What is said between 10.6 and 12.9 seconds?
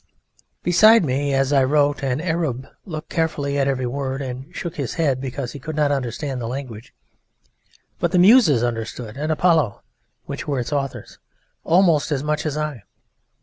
authors almost as much as I.